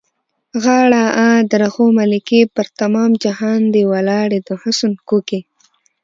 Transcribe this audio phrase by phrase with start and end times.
[0.63, 2.41] غاړه؛ آ، درخو ملکې!
[2.55, 5.39] پر تمام جهان دې ولاړې د حُسن کوکې.